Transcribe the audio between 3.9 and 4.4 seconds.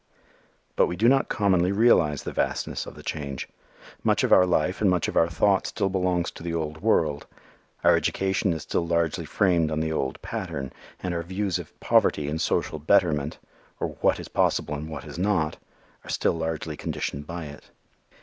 Much of